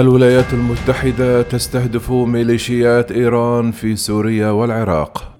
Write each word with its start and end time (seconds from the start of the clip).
الولايات 0.00 0.52
المتحدة 0.52 1.42
تستهدف 1.42 2.10
ميليشيات 2.10 3.12
إيران 3.12 3.72
في 3.72 3.96
سوريا 3.96 4.50
والعراق. 4.50 5.30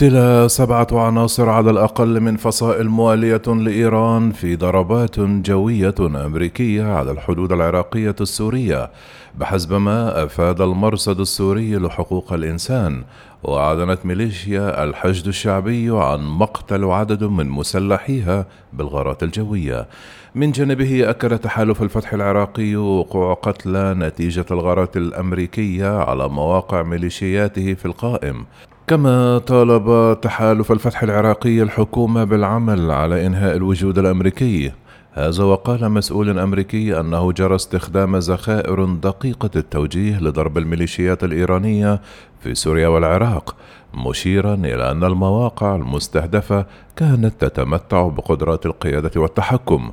قتل 0.00 0.50
سبعة 0.50 0.86
عناصر 0.92 1.48
على 1.48 1.70
الأقل 1.70 2.20
من 2.20 2.36
فصائل 2.36 2.88
موالية 2.88 3.42
لإيران 3.46 4.32
في 4.32 4.56
ضربات 4.56 5.20
جوية 5.20 5.94
أمريكية 6.00 6.84
على 6.84 7.10
الحدود 7.10 7.52
العراقية 7.52 8.16
السورية. 8.20 8.90
بحسب 9.38 9.72
ما 9.72 10.24
أفاد 10.24 10.60
المرصد 10.60 11.20
السوري 11.20 11.76
لحقوق 11.76 12.32
الإنسان 12.32 13.02
وأعلنت 13.42 14.06
ميليشيا 14.06 14.84
الحشد 14.84 15.26
الشعبي 15.26 15.90
عن 15.90 16.20
مقتل 16.20 16.84
عدد 16.84 17.24
من 17.24 17.48
مسلحيها 17.48 18.46
بالغارات 18.72 19.22
الجوية. 19.22 19.86
من 20.34 20.52
جانبه 20.52 21.10
أكد 21.10 21.38
تحالف 21.38 21.82
الفتح 21.82 22.12
العراقي 22.12 22.76
وقوع 22.76 23.34
قتلى 23.34 23.94
نتيجة 23.94 24.46
الغارات 24.50 24.96
الأمريكية 24.96 25.98
على 25.98 26.28
مواقع 26.28 26.82
ميليشياته 26.82 27.74
في 27.74 27.84
القائم. 27.84 28.44
كما 28.90 29.38
طالب 29.38 30.16
تحالف 30.20 30.72
الفتح 30.72 31.02
العراقي 31.02 31.62
الحكومة 31.62 32.24
بالعمل 32.24 32.90
على 32.90 33.26
إنهاء 33.26 33.56
الوجود 33.56 33.98
الأمريكي 33.98 34.72
هذا 35.12 35.44
وقال 35.44 35.88
مسؤول 35.88 36.38
أمريكي 36.38 37.00
أنه 37.00 37.32
جرى 37.32 37.54
استخدام 37.54 38.16
ذخائر 38.16 38.84
دقيقة 38.84 39.50
التوجيه 39.56 40.18
لضرب 40.18 40.58
الميليشيات 40.58 41.24
الإيرانية 41.24 42.00
في 42.40 42.54
سوريا 42.54 42.88
والعراق 42.88 43.56
مشيرا 43.94 44.54
إلى 44.54 44.90
أن 44.90 45.04
المواقع 45.04 45.74
المستهدفة 45.74 46.66
كانت 46.96 47.44
تتمتع 47.44 48.08
بقدرات 48.08 48.66
القيادة 48.66 49.20
والتحكم. 49.20 49.90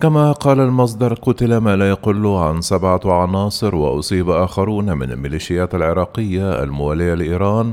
كما 0.00 0.32
قال 0.32 0.60
المصدر 0.60 1.14
قتل 1.14 1.56
ما 1.56 1.76
لا 1.76 1.88
يقل 1.88 2.26
عن 2.26 2.60
سبعة 2.60 3.00
عناصر 3.04 3.74
وأصيب 3.74 4.30
آخرون 4.30 4.98
من 4.98 5.12
الميليشيات 5.12 5.74
العراقية 5.74 6.62
الموالية 6.62 7.14
لإيران 7.14 7.72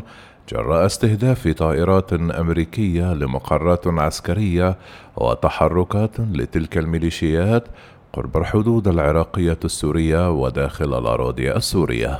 جراء 0.49 0.85
استهداف 0.85 1.47
طائرات 1.47 2.13
أمريكية 2.13 3.13
لمقرات 3.13 3.87
عسكرية 3.87 4.77
وتحركات 5.17 6.19
لتلك 6.19 6.77
الميليشيات 6.77 7.67
قرب 8.13 8.37
الحدود 8.37 8.87
العراقية 8.87 9.59
السورية 9.65 10.31
وداخل 10.31 10.97
الأراضي 10.97 11.51
السورية. 11.51 12.19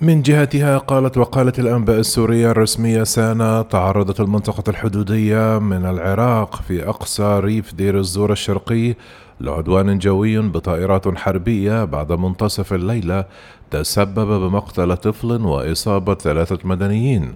من 0.00 0.22
جهتها 0.22 0.78
قالت 0.78 1.16
وقالة 1.18 1.52
الأنباء 1.58 1.98
السورية 1.98 2.50
الرسمية 2.50 3.02
سانا 3.02 3.62
تعرضت 3.62 4.20
المنطقة 4.20 4.70
الحدودية 4.70 5.58
من 5.58 5.86
العراق 5.86 6.62
في 6.62 6.88
أقصى 6.88 7.40
ريف 7.40 7.74
دير 7.74 7.98
الزور 7.98 8.32
الشرقي 8.32 8.94
لعدوان 9.40 9.98
جوي 9.98 10.38
بطائرات 10.38 11.18
حربية 11.18 11.84
بعد 11.84 12.12
منتصف 12.12 12.72
الليلة 12.72 13.24
تسبب 13.70 14.40
بمقتل 14.40 14.96
طفل 14.96 15.32
وإصابة 15.32 16.14
ثلاثة 16.14 16.58
مدنيين. 16.64 17.34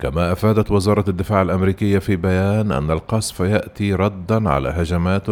كما 0.00 0.32
أفادت 0.32 0.70
وزارة 0.70 1.04
الدفاع 1.08 1.42
الأمريكية 1.42 1.98
في 1.98 2.16
بيان 2.16 2.72
أن 2.72 2.90
القصف 2.90 3.40
يأتي 3.40 3.94
ردا 3.94 4.48
على 4.48 4.68
هجمات 4.68 5.26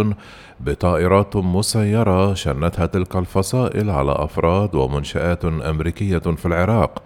بطائرات 0.61 1.37
مسيرة 1.37 2.35
شنتها 2.35 2.87
تلك 2.87 3.17
الفصائل 3.17 3.91
على 3.91 4.13
أفراد 4.13 4.75
ومنشآت 4.75 5.45
أمريكية 5.45 6.19
في 6.19 6.47
العراق. 6.47 7.03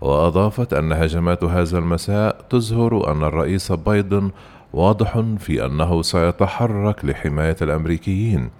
وأضافت 0.00 0.72
أن 0.72 0.92
هجمات 0.92 1.44
هذا 1.44 1.78
المساء 1.78 2.36
تظهر 2.50 3.12
أن 3.12 3.24
الرئيس 3.24 3.72
بايدن 3.72 4.30
واضح 4.72 5.20
في 5.38 5.66
أنه 5.66 6.02
سيتحرك 6.02 7.04
لحماية 7.04 7.56
الأمريكيين. 7.62 8.50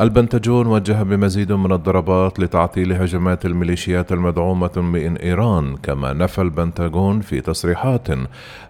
البنتاجون 0.00 0.66
وجه 0.66 1.02
بمزيد 1.02 1.52
من 1.52 1.72
الضربات 1.72 2.40
لتعطيل 2.40 2.92
هجمات 2.92 3.46
الميليشيات 3.46 4.12
المدعومة 4.12 4.70
من 4.76 5.16
إيران 5.16 5.76
كما 5.76 6.12
نفى 6.12 6.42
البنتاجون 6.42 7.20
في 7.20 7.40
تصريحات 7.40 8.10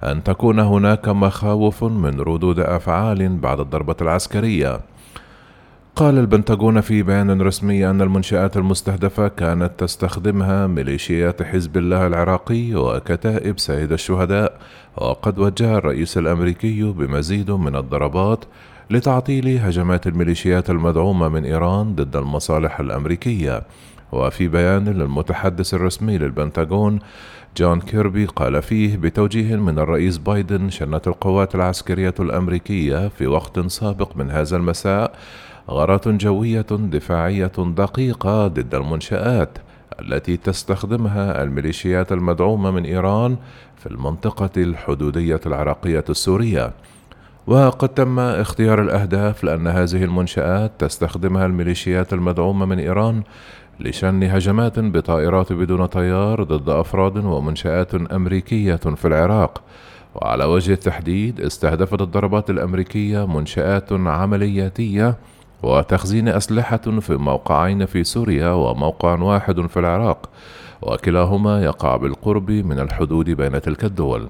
أن 0.02 0.22
تكون 0.24 0.58
هناك 0.58 1.08
مخاوف 1.08 1.84
من 1.84 2.20
ردود 2.20 2.60
أفعال 2.60 3.36
بعد 3.36 3.60
الضربة 3.60 3.96
العسكرية. 4.00 4.80
قال 5.98 6.19
البنتاغون 6.19 6.81
في 6.81 7.03
بيان 7.03 7.42
رسمي 7.42 7.91
أن 7.91 8.03
المنشآت 8.03 8.56
المستهدفة 8.56 9.28
كانت 9.28 9.70
تستخدمها 9.78 10.66
ميليشيات 10.66 11.42
حزب 11.42 11.76
الله 11.76 12.06
العراقي 12.06 12.75
وكتائب 12.75 13.59
سيد 13.59 13.92
الشهداء 13.92 14.58
وقد 14.97 15.38
وجه 15.38 15.78
الرئيس 15.78 16.19
الأمريكي 16.19 16.82
بمزيد 16.82 17.50
من 17.50 17.76
الضربات 17.76 18.44
لتعطيل 18.91 19.58
هجمات 19.58 20.06
الميليشيات 20.06 20.70
المدعومة 20.70 21.28
من 21.28 21.44
إيران 21.44 21.94
ضد 21.94 22.16
المصالح 22.16 22.81
الأمريكية. 22.81 23.62
وفي 24.12 24.48
بيان 24.48 24.88
للمتحدث 24.88 25.75
الرسمي 25.75 26.19
للبنتاغون 26.19 26.98
جون 27.56 27.81
كيربي 27.81 28.25
قال 28.25 28.62
فيه 28.62 28.97
بتوجيه 28.97 29.56
من 29.56 29.78
الرئيس 29.78 30.19
بايدن 30.19 30.70
شنت 30.70 31.08
القوات 31.08 31.54
العسكرية 31.54 32.14
الأمريكية 32.20 33.08
في 33.08 33.26
وقت 33.26 33.60
سابق 33.60 34.16
من 34.16 34.31
هذا 34.31 34.56
المساء 34.56 35.12
غارات 35.70 36.08
جوية 36.08 36.66
دفاعية 36.70 37.52
دقيقة 37.58 38.46
ضد 38.46 38.74
المنشآت 38.74 39.58
التي 40.00 40.36
تستخدمها 40.36 41.42
الميليشيات 41.42 42.12
المدعومة 42.12 42.70
من 42.70 42.84
إيران 42.84 43.36
في 43.76 43.86
المنطقة 43.86 44.50
الحدودية 44.56 45.40
العراقية 45.46 46.04
السورية. 46.10 46.72
وقد 47.46 47.88
تم 47.88 48.18
اختيار 48.18 48.82
الأهداف 48.82 49.44
لأن 49.44 49.66
هذه 49.66 50.04
المنشآت 50.04 50.72
تستخدمها 50.78 51.46
الميليشيات 51.46 52.12
المدعومة 52.12 52.66
من 52.66 52.78
إيران 52.78 53.22
لشن 53.80 54.22
هجمات 54.22 54.78
بطائرات 54.78 55.52
بدون 55.52 55.86
طيار 55.86 56.42
ضد 56.42 56.68
أفراد 56.68 57.16
ومنشآت 57.16 57.94
أمريكية 57.94 58.76
في 58.76 59.04
العراق. 59.04 59.62
وعلى 60.14 60.44
وجه 60.44 60.72
التحديد 60.72 61.40
استهدفت 61.40 62.00
الضربات 62.00 62.50
الأمريكية 62.50 63.26
منشآت 63.26 63.92
عملياتية 63.92 65.16
وتخزين 65.62 66.28
أسلحة 66.28 66.76
في 66.76 67.16
موقعين 67.16 67.86
في 67.86 68.04
سوريا 68.04 68.50
وموقع 68.50 69.14
واحد 69.14 69.66
في 69.66 69.78
العراق 69.78 70.30
وكلاهما 70.82 71.62
يقع 71.62 71.96
بالقرب 71.96 72.50
من 72.50 72.78
الحدود 72.78 73.30
بين 73.30 73.60
تلك 73.60 73.84
الدول. 73.84 74.28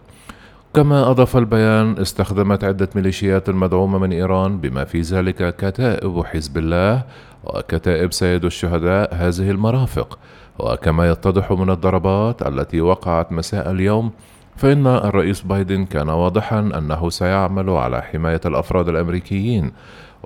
كما 0.75 1.11
أضاف 1.11 1.37
البيان 1.37 1.99
استخدمت 1.99 2.65
عدة 2.65 2.89
ميليشيات 2.95 3.51
مدعومة 3.51 3.99
من 3.99 4.13
إيران 4.13 4.59
بما 4.59 4.85
في 4.85 5.01
ذلك 5.01 5.57
كتائب 5.57 6.25
حزب 6.25 6.59
الله 6.59 7.03
وكتائب 7.45 8.13
سيد 8.13 8.45
الشهداء 8.45 9.15
هذه 9.15 9.51
المرافق. 9.51 10.19
وكما 10.59 11.11
يتضح 11.11 11.53
من 11.53 11.71
الضربات 11.71 12.43
التي 12.43 12.81
وقعت 12.81 13.33
مساء 13.33 13.71
اليوم 13.71 14.11
فإن 14.57 14.87
الرئيس 14.87 15.41
بايدن 15.41 15.85
كان 15.85 16.09
واضحا 16.09 16.61
أنه 16.61 17.11
سيعمل 17.11 17.71
على 17.71 18.03
حماية 18.03 18.41
الأفراد 18.47 18.89
الأمريكيين 18.89 19.73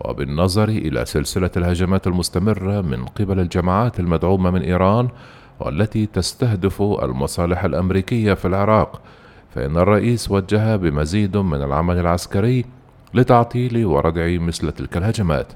وبالنظر 0.04 0.68
إلى 0.68 1.04
سلسلة 1.04 1.50
الهجمات 1.56 2.06
المستمرة 2.06 2.80
من 2.80 3.04
قبل 3.04 3.40
الجماعات 3.40 4.00
المدعومة 4.00 4.50
من 4.50 4.62
إيران 4.62 5.08
والتي 5.60 6.06
تستهدف 6.06 6.82
المصالح 6.82 7.64
الأمريكية 7.64 8.34
في 8.34 8.44
العراق 8.44 9.00
فإن 9.54 9.76
الرئيس 9.76 10.30
وجه 10.30 10.76
بمزيد 10.76 11.36
من 11.36 11.62
العمل 11.62 11.98
العسكري 11.98 12.64
لتعطيل 13.14 13.86
وردع 13.86 14.38
مثل 14.38 14.72
تلك 14.72 14.96
الهجمات. 14.96 15.46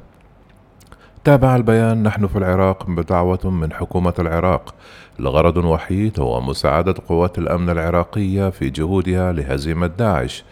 تابع 1.24 1.56
البيان 1.56 2.02
نحن 2.02 2.26
في 2.26 2.38
العراق 2.38 2.90
بدعوة 2.90 3.50
من 3.50 3.72
حكومة 3.72 4.14
العراق. 4.18 4.74
لغرض 5.18 5.56
وحيد 5.56 6.20
هو 6.20 6.40
مساعدة 6.40 6.94
قوات 7.08 7.38
الأمن 7.38 7.70
العراقية 7.70 8.50
في 8.50 8.70
جهودها 8.70 9.32
لهزيمة 9.32 9.86
داعش. 9.86 10.44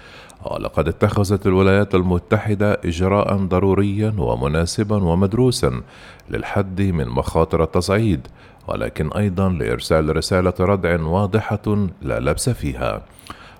ولقد 0.44 0.88
اتخذت 0.88 1.46
الولايات 1.46 1.94
المتحدة 1.94 2.80
إجراء 2.84 3.36
ضروريا 3.36 4.14
ومناسبا 4.18 4.96
ومدروسا 4.96 5.82
للحد 6.30 6.82
من 6.82 7.08
مخاطر 7.08 7.62
التصعيد 7.62 8.26
ولكن 8.68 9.12
أيضا 9.12 9.48
لإرسال 9.48 10.16
رسالة 10.16 10.54
ردع 10.60 11.00
واضحة 11.02 11.88
لا 12.02 12.20
لبس 12.20 12.50
فيها. 12.50 13.02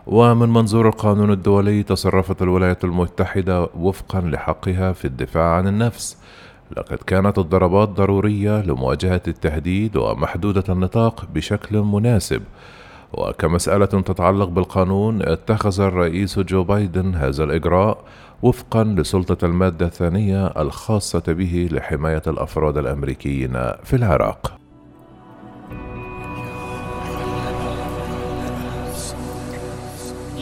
ومن 0.06 0.48
منظور 0.48 0.88
القانون 0.88 1.30
الدولي 1.30 1.82
تصرفت 1.82 2.42
الولايات 2.42 2.84
المتحدة 2.84 3.68
وفقا 3.76 4.20
لحقها 4.20 4.92
في 4.92 5.04
الدفاع 5.04 5.56
عن 5.56 5.68
النفس. 5.68 6.16
لقد 6.76 6.98
كانت 6.98 7.38
الضربات 7.38 7.88
ضرورية 7.88 8.62
لمواجهة 8.62 9.22
التهديد 9.28 9.96
ومحدودة 9.96 10.64
النطاق 10.68 11.24
بشكل 11.34 11.78
مناسب. 11.78 12.42
وكمسألة 13.18 13.86
تتعلق 13.86 14.48
بالقانون 14.48 15.22
اتخذ 15.22 15.80
الرئيس 15.80 16.38
جو 16.38 16.64
بايدن 16.64 17.14
هذا 17.14 17.44
الإجراء 17.44 17.98
وفقا 18.42 18.84
لسلطة 18.84 19.46
المادة 19.46 19.86
الثانية 19.86 20.46
الخاصة 20.46 21.22
به 21.28 21.68
لحماية 21.72 22.22
الأفراد 22.26 22.78
الأمريكيين 22.78 23.52
في 23.84 23.96
العراق 23.96 24.54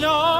No! 0.02 0.31